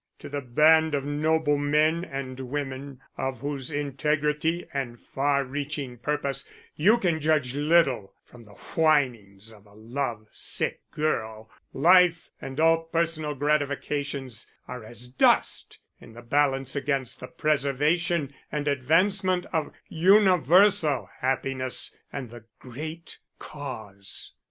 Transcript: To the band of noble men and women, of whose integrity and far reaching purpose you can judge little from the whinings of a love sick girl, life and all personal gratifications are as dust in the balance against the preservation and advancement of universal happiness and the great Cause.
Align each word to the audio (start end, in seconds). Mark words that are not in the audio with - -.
To 0.17 0.29
the 0.29 0.41
band 0.41 0.95
of 0.95 1.05
noble 1.05 1.59
men 1.59 2.03
and 2.03 2.39
women, 2.39 3.01
of 3.19 3.41
whose 3.41 3.69
integrity 3.69 4.65
and 4.73 4.99
far 4.99 5.43
reaching 5.45 5.99
purpose 5.99 6.43
you 6.75 6.97
can 6.97 7.19
judge 7.21 7.53
little 7.53 8.15
from 8.25 8.43
the 8.43 8.55
whinings 8.75 9.51
of 9.53 9.67
a 9.67 9.75
love 9.75 10.25
sick 10.31 10.81
girl, 10.89 11.51
life 11.71 12.31
and 12.41 12.59
all 12.59 12.85
personal 12.85 13.35
gratifications 13.35 14.47
are 14.67 14.83
as 14.83 15.05
dust 15.05 15.77
in 15.99 16.13
the 16.13 16.23
balance 16.23 16.75
against 16.75 17.19
the 17.19 17.27
preservation 17.27 18.33
and 18.51 18.67
advancement 18.67 19.45
of 19.53 19.71
universal 19.87 21.11
happiness 21.19 21.95
and 22.11 22.31
the 22.31 22.45
great 22.57 23.19
Cause. 23.37 24.33